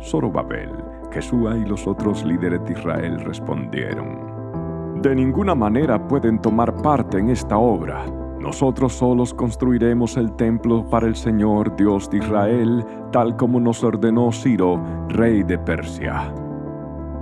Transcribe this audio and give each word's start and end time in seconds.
Zorobabel, 0.00 0.72
Jesúa 1.12 1.58
y 1.58 1.66
los 1.66 1.86
otros 1.86 2.24
líderes 2.24 2.64
de 2.64 2.72
Israel 2.72 3.20
respondieron, 3.20 5.02
De 5.02 5.14
ninguna 5.14 5.54
manera 5.54 6.08
pueden 6.08 6.40
tomar 6.40 6.74
parte 6.80 7.18
en 7.18 7.28
esta 7.28 7.58
obra. 7.58 8.06
Nosotros 8.40 8.94
solos 8.94 9.34
construiremos 9.34 10.16
el 10.16 10.32
templo 10.32 10.88
para 10.88 11.06
el 11.06 11.16
Señor 11.16 11.76
Dios 11.76 12.08
de 12.08 12.18
Israel, 12.18 12.82
tal 13.12 13.36
como 13.36 13.60
nos 13.60 13.84
ordenó 13.84 14.32
Ciro, 14.32 14.80
rey 15.08 15.42
de 15.42 15.58
Persia. 15.58 16.32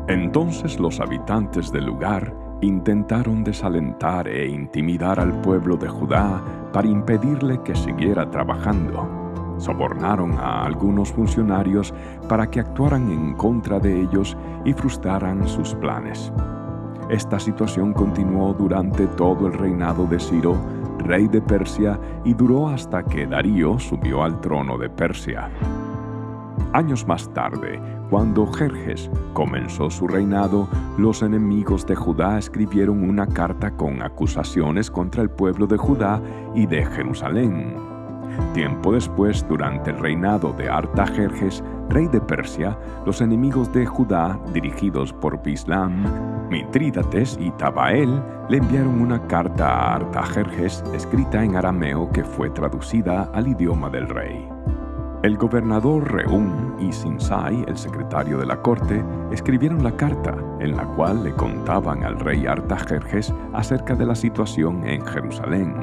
Entonces 0.07 0.79
los 0.79 1.01
habitantes 1.01 1.73
del 1.73 1.87
lugar 1.87 2.46
intentaron 2.61 3.45
desalentar 3.45 4.29
e 4.29 4.49
intimidar 4.49 5.21
al 5.21 5.33
pueblo 5.41 5.77
de 5.77 5.89
Judá 5.89 6.43
para 6.73 6.89
impedirle 6.89 7.61
que 7.63 7.75
siguiera 7.75 8.31
trabajando. 8.31 9.09
Sobornaron 9.59 10.33
a 10.39 10.65
algunos 10.65 11.13
funcionarios 11.13 11.95
para 12.29 12.51
que 12.51 12.61
actuaran 12.61 13.11
en 13.11 13.35
contra 13.35 13.79
de 13.79 14.03
ellos 14.03 14.37
y 14.65 14.73
frustraran 14.73 15.47
sus 15.49 15.75
planes. 15.75 16.33
Esta 17.09 17.39
situación 17.39 17.93
continuó 17.93 18.53
durante 18.53 19.07
todo 19.07 19.47
el 19.47 19.53
reinado 19.53 20.07
de 20.07 20.19
Ciro, 20.19 20.57
rey 20.99 21.29
de 21.29 21.41
Persia, 21.41 21.99
y 22.25 22.35
duró 22.35 22.69
hasta 22.69 23.05
que 23.05 23.27
Darío 23.27 23.79
subió 23.79 24.25
al 24.25 24.41
trono 24.41 24.77
de 24.77 24.91
Persia. 24.91 25.49
Años 26.73 27.07
más 27.07 27.33
tarde, 27.33 27.81
cuando 28.11 28.47
Jerjes 28.47 29.11
comenzó 29.33 29.91
su 29.91 30.07
reinado, 30.07 30.69
los 30.99 31.23
enemigos 31.23 31.87
de 31.87 31.95
Judá 31.95 32.39
escribieron 32.39 33.09
una 33.09 33.27
carta 33.27 33.71
con 33.71 34.03
acusaciones 34.03 34.91
contra 34.91 35.23
el 35.23 35.31
pueblo 35.31 35.67
de 35.67 35.77
Judá 35.77 36.21
y 36.55 36.67
de 36.67 36.85
Jerusalén. 36.85 37.75
Tiempo 38.53 38.93
después, 38.93 39.47
durante 39.49 39.91
el 39.91 39.99
reinado 39.99 40.53
de 40.53 40.69
Artajerjes, 40.69 41.63
rey 41.89 42.09
de 42.09 42.21
Persia, 42.21 42.77
los 43.07 43.21
enemigos 43.21 43.73
de 43.73 43.87
Judá, 43.87 44.39
dirigidos 44.53 45.13
por 45.13 45.43
Bislam, 45.43 46.05
Mitrídates 46.51 47.39
y 47.41 47.51
Tabael, 47.53 48.23
le 48.49 48.59
enviaron 48.59 49.01
una 49.01 49.27
carta 49.27 49.69
a 49.69 49.95
Artajerjes 49.97 50.85
escrita 50.95 51.43
en 51.43 51.57
arameo 51.57 52.11
que 52.11 52.25
fue 52.25 52.51
traducida 52.51 53.31
al 53.33 53.49
idioma 53.49 53.89
del 53.89 54.09
rey. 54.09 54.49
El 55.27 55.37
gobernador 55.37 56.13
Reum 56.13 56.79
y 56.79 56.93
Sinsai, 56.93 57.65
el 57.67 57.77
secretario 57.77 58.39
de 58.39 58.47
la 58.47 58.63
corte, 58.63 59.05
escribieron 59.33 59.83
la 59.83 59.91
carta 59.91 60.37
en 60.61 60.77
la 60.77 60.85
cual 60.95 61.25
le 61.25 61.33
contaban 61.33 62.05
al 62.05 62.21
rey 62.21 62.47
Artajerjes 62.47 63.35
acerca 63.53 63.97
de 63.97 64.07
la 64.07 64.15
situación 64.15 64.87
en 64.87 65.05
Jerusalén. 65.05 65.75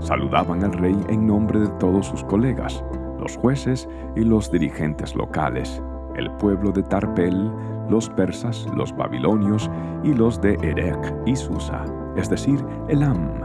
Saludaban 0.00 0.64
al 0.64 0.72
rey 0.72 0.98
en 1.10 1.26
nombre 1.26 1.60
de 1.60 1.68
todos 1.78 2.06
sus 2.06 2.24
colegas, 2.24 2.82
los 3.20 3.36
jueces 3.36 3.86
y 4.16 4.24
los 4.24 4.50
dirigentes 4.50 5.14
locales, 5.14 5.82
el 6.16 6.30
pueblo 6.38 6.72
de 6.72 6.82
Tarpel, 6.82 7.52
los 7.90 8.08
persas, 8.08 8.66
los 8.74 8.96
babilonios 8.96 9.70
y 10.02 10.14
los 10.14 10.40
de 10.40 10.54
Erech 10.62 11.14
y 11.26 11.36
Susa, 11.36 11.84
es 12.16 12.30
decir, 12.30 12.64
Elam 12.88 13.41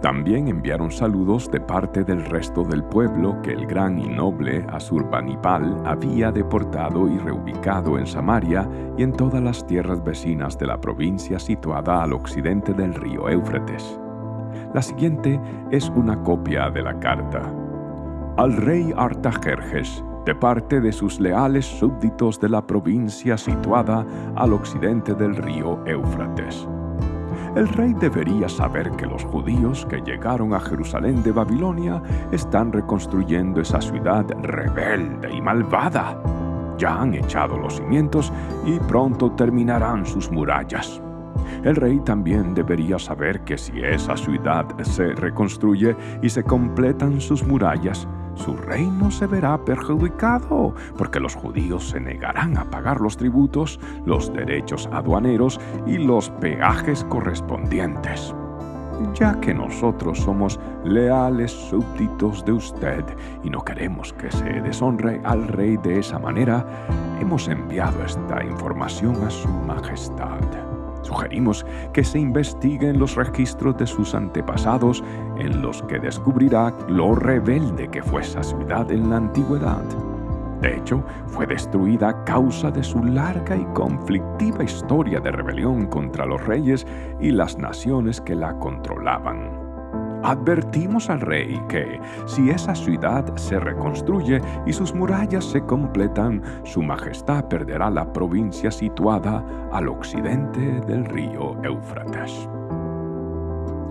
también 0.00 0.48
enviaron 0.48 0.90
saludos 0.90 1.50
de 1.50 1.60
parte 1.60 2.04
del 2.04 2.24
resto 2.24 2.64
del 2.64 2.82
pueblo 2.82 3.40
que 3.42 3.52
el 3.52 3.66
gran 3.66 3.98
y 3.98 4.08
noble 4.08 4.64
Asurbanipal 4.70 5.82
había 5.84 6.32
deportado 6.32 7.06
y 7.06 7.18
reubicado 7.18 7.98
en 7.98 8.06
Samaria 8.06 8.66
y 8.96 9.02
en 9.02 9.12
todas 9.12 9.42
las 9.42 9.66
tierras 9.66 10.02
vecinas 10.02 10.58
de 10.58 10.68
la 10.68 10.80
provincia 10.80 11.38
situada 11.38 12.02
al 12.02 12.14
occidente 12.14 12.72
del 12.72 12.94
río 12.94 13.28
Éufrates. 13.28 14.00
La 14.72 14.80
siguiente 14.80 15.38
es 15.70 15.90
una 15.90 16.22
copia 16.22 16.70
de 16.70 16.82
la 16.82 16.98
carta. 16.98 17.52
Al 18.38 18.56
rey 18.56 18.94
Artajerjes, 18.96 20.02
de 20.24 20.34
parte 20.34 20.80
de 20.80 20.92
sus 20.92 21.20
leales 21.20 21.66
súbditos 21.66 22.40
de 22.40 22.48
la 22.48 22.66
provincia 22.66 23.36
situada 23.36 24.06
al 24.36 24.54
occidente 24.54 25.14
del 25.14 25.36
río 25.36 25.84
Éufrates 25.86 26.66
el 27.56 27.68
rey 27.68 27.94
debería 27.94 28.48
saber 28.48 28.90
que 28.92 29.06
los 29.06 29.24
judíos 29.24 29.86
que 29.86 30.00
llegaron 30.00 30.54
a 30.54 30.60
Jerusalén 30.60 31.22
de 31.22 31.32
Babilonia 31.32 32.02
están 32.30 32.72
reconstruyendo 32.72 33.60
esa 33.60 33.80
ciudad 33.80 34.24
rebelde 34.42 35.32
y 35.34 35.40
malvada. 35.40 36.22
Ya 36.78 37.00
han 37.00 37.14
echado 37.14 37.58
los 37.58 37.76
cimientos 37.76 38.32
y 38.64 38.78
pronto 38.80 39.32
terminarán 39.32 40.06
sus 40.06 40.30
murallas. 40.30 41.02
El 41.64 41.76
rey 41.76 42.00
también 42.00 42.54
debería 42.54 42.98
saber 42.98 43.40
que 43.40 43.58
si 43.58 43.80
esa 43.82 44.16
ciudad 44.16 44.66
se 44.82 45.12
reconstruye 45.12 45.96
y 46.22 46.30
se 46.30 46.44
completan 46.44 47.20
sus 47.20 47.44
murallas, 47.44 48.08
su 48.34 48.56
reino 48.56 49.10
se 49.10 49.26
verá 49.26 49.64
perjudicado, 49.64 50.74
porque 50.96 51.20
los 51.20 51.34
judíos 51.34 51.90
se 51.90 52.00
negarán 52.00 52.56
a 52.58 52.70
pagar 52.70 53.00
los 53.00 53.16
tributos, 53.16 53.78
los 54.04 54.32
derechos 54.32 54.88
aduaneros 54.92 55.60
y 55.86 55.98
los 55.98 56.30
peajes 56.30 57.04
correspondientes. 57.04 58.34
Ya 59.14 59.40
que 59.40 59.54
nosotros 59.54 60.18
somos 60.18 60.60
leales 60.84 61.52
súbditos 61.52 62.44
de 62.44 62.52
usted 62.52 63.04
y 63.42 63.50
no 63.50 63.64
queremos 63.64 64.12
que 64.12 64.30
se 64.30 64.60
deshonre 64.60 65.20
al 65.24 65.48
rey 65.48 65.78
de 65.78 66.00
esa 66.00 66.18
manera, 66.18 66.66
hemos 67.20 67.48
enviado 67.48 68.04
esta 68.04 68.44
información 68.44 69.16
a 69.24 69.30
su 69.30 69.48
majestad. 69.48 70.69
Sugerimos 71.02 71.64
que 71.92 72.04
se 72.04 72.18
investiguen 72.18 72.98
los 72.98 73.16
registros 73.16 73.76
de 73.76 73.86
sus 73.86 74.14
antepasados 74.14 75.02
en 75.38 75.62
los 75.62 75.82
que 75.82 75.98
descubrirá 75.98 76.74
lo 76.88 77.14
rebelde 77.14 77.88
que 77.88 78.02
fue 78.02 78.22
esa 78.22 78.42
ciudad 78.42 78.90
en 78.90 79.10
la 79.10 79.16
antigüedad. 79.16 79.84
De 80.60 80.76
hecho, 80.76 81.02
fue 81.26 81.46
destruida 81.46 82.10
a 82.10 82.24
causa 82.24 82.70
de 82.70 82.82
su 82.84 83.02
larga 83.02 83.56
y 83.56 83.64
conflictiva 83.72 84.62
historia 84.62 85.18
de 85.18 85.32
rebelión 85.32 85.86
contra 85.86 86.26
los 86.26 86.44
reyes 86.46 86.86
y 87.18 87.30
las 87.30 87.56
naciones 87.56 88.20
que 88.20 88.34
la 88.34 88.58
controlaban. 88.58 89.69
Advertimos 90.22 91.08
al 91.08 91.20
rey 91.20 91.60
que, 91.68 91.98
si 92.26 92.50
esa 92.50 92.74
ciudad 92.74 93.24
se 93.36 93.58
reconstruye 93.58 94.40
y 94.66 94.72
sus 94.72 94.94
murallas 94.94 95.44
se 95.44 95.62
completan, 95.62 96.42
su 96.64 96.82
majestad 96.82 97.46
perderá 97.46 97.88
la 97.90 98.12
provincia 98.12 98.70
situada 98.70 99.44
al 99.72 99.88
occidente 99.88 100.60
del 100.86 101.06
río 101.06 101.56
Éufrates. 101.64 102.48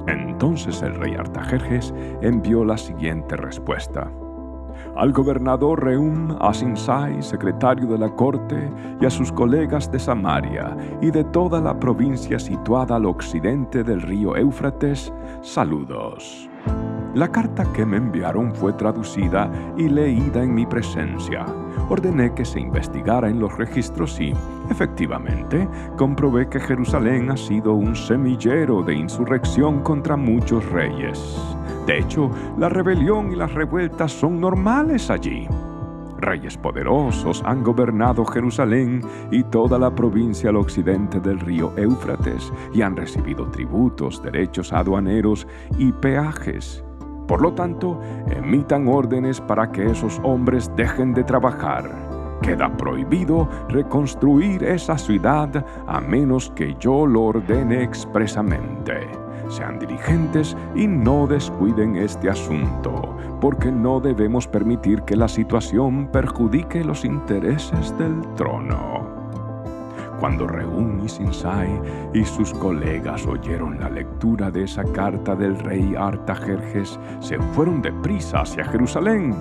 Entonces 0.07 0.81
el 0.83 0.95
rey 0.95 1.15
Artajerjes 1.15 1.93
envió 2.21 2.63
la 2.63 2.77
siguiente 2.77 3.35
respuesta 3.35 4.11
al 4.95 5.11
gobernador 5.11 5.83
Reum, 5.83 6.35
a 6.39 6.53
Sinsai, 6.53 7.21
secretario 7.21 7.87
de 7.87 7.97
la 7.97 8.09
corte, 8.09 8.71
y 8.99 9.05
a 9.05 9.09
sus 9.09 9.31
colegas 9.31 9.91
de 9.91 9.99
Samaria 9.99 10.75
y 11.01 11.11
de 11.11 11.23
toda 11.25 11.61
la 11.61 11.79
provincia 11.79 12.39
situada 12.39 12.95
al 12.95 13.05
occidente 13.05 13.83
del 13.83 14.01
río 14.01 14.35
Éufrates, 14.35 15.13
saludos. 15.41 16.49
La 17.15 17.31
carta 17.31 17.65
que 17.73 17.85
me 17.85 17.97
enviaron 17.97 18.53
fue 18.53 18.73
traducida 18.73 19.51
y 19.75 19.89
leída 19.89 20.43
en 20.43 20.53
mi 20.53 20.67
presencia. 20.67 21.43
Ordené 21.89 22.35
que 22.35 22.45
se 22.45 22.59
investigara 22.59 23.29
en 23.29 23.39
los 23.39 23.57
registros 23.57 24.21
y, 24.21 24.31
efectivamente, 24.69 25.67
comprobé 25.97 26.47
que 26.47 26.59
Jerusalén 26.59 27.31
ha 27.31 27.37
sido 27.37 27.73
un 27.73 27.95
semillero 27.95 28.83
de 28.83 28.93
insurrección 28.93 29.81
contra 29.81 30.15
muchos 30.15 30.63
reyes. 30.69 31.19
De 31.87 31.97
hecho, 31.97 32.29
la 32.59 32.69
rebelión 32.69 33.31
y 33.31 33.35
las 33.35 33.55
revueltas 33.55 34.11
son 34.11 34.39
normales 34.39 35.09
allí. 35.09 35.47
Reyes 36.19 36.57
poderosos 36.57 37.41
han 37.43 37.63
gobernado 37.63 38.23
Jerusalén 38.25 39.01
y 39.31 39.43
toda 39.45 39.79
la 39.79 39.95
provincia 39.95 40.51
al 40.51 40.57
occidente 40.57 41.19
del 41.19 41.39
río 41.39 41.73
Éufrates 41.75 42.53
y 42.71 42.83
han 42.83 42.95
recibido 42.95 43.49
tributos, 43.49 44.21
derechos 44.21 44.71
aduaneros 44.73 45.47
y 45.79 45.91
peajes. 45.91 46.83
Por 47.29 47.41
lo 47.41 47.53
tanto, 47.53 48.01
emitan 48.31 48.87
órdenes 48.87 49.39
para 49.39 49.71
que 49.71 49.85
esos 49.91 50.19
hombres 50.23 50.71
dejen 50.75 51.13
de 51.13 51.23
trabajar. 51.23 51.87
Queda 52.41 52.75
prohibido 52.75 53.47
reconstruir 53.67 54.63
esa 54.63 54.97
ciudad 54.97 55.63
a 55.85 56.01
menos 56.01 56.51
que 56.55 56.75
yo 56.79 57.05
lo 57.05 57.25
ordene 57.25 57.83
expresamente. 57.83 59.07
Sean 59.47 59.77
diligentes 59.77 60.57
y 60.73 60.87
no 60.87 61.27
descuiden 61.27 61.97
este 61.97 62.31
asunto, 62.31 63.15
porque 63.39 63.71
no 63.71 63.99
debemos 63.99 64.47
permitir 64.47 65.03
que 65.03 65.15
la 65.15 65.27
situación 65.27 66.07
perjudique 66.07 66.83
los 66.83 67.05
intereses 67.05 67.95
del 67.99 68.21
trono. 68.37 69.08
Cuando 70.19 70.47
Reún 70.47 71.01
y 71.03 71.07
Sinsai 71.09 71.81
y 72.13 72.25
sus 72.25 72.53
colegas 72.53 73.25
oyeron 73.25 73.79
la 73.79 73.89
lectura 73.89 74.51
de 74.51 74.63
esa 74.63 74.83
carta 74.83 75.35
del 75.35 75.57
rey 75.57 75.95
Artajerjes, 75.97 76.99
se 77.21 77.39
fueron 77.53 77.81
deprisa 77.81 78.41
hacia 78.41 78.65
Jerusalén. 78.65 79.33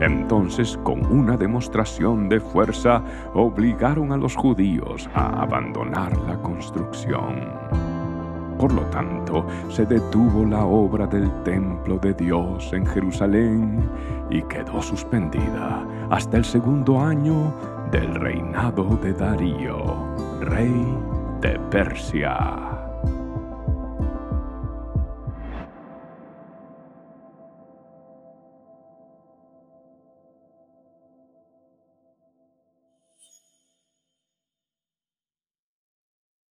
Entonces, 0.00 0.78
con 0.84 1.04
una 1.06 1.36
demostración 1.36 2.28
de 2.28 2.40
fuerza, 2.40 3.02
obligaron 3.34 4.12
a 4.12 4.16
los 4.16 4.36
judíos 4.36 5.10
a 5.14 5.42
abandonar 5.42 6.16
la 6.18 6.36
construcción. 6.36 7.50
Por 8.56 8.72
lo 8.72 8.82
tanto, 8.82 9.46
se 9.68 9.84
detuvo 9.86 10.44
la 10.44 10.64
obra 10.64 11.06
del 11.06 11.30
templo 11.44 11.98
de 11.98 12.14
Dios 12.14 12.72
en 12.72 12.86
Jerusalén 12.86 13.90
y 14.30 14.42
quedó 14.42 14.80
suspendida 14.80 15.82
hasta 16.10 16.36
el 16.36 16.44
segundo 16.44 17.00
año 17.00 17.54
del 17.90 18.14
reinado 18.14 18.84
de 19.02 19.12
Darío, 19.14 20.09
rey 20.40 20.98
de 21.40 21.58
Persia. 21.70 22.69